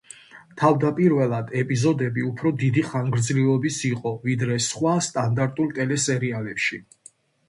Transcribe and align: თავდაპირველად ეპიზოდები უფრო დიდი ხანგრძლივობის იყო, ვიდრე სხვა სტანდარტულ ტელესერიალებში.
თავდაპირველად 0.59 1.51
ეპიზოდები 1.59 2.23
უფრო 2.29 2.51
დიდი 2.63 2.83
ხანგრძლივობის 2.93 3.77
იყო, 3.89 4.13
ვიდრე 4.23 4.57
სხვა 4.69 4.95
სტანდარტულ 5.09 5.71
ტელესერიალებში. 5.77 6.81